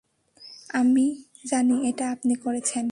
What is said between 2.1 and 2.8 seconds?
আপনি করেছেন।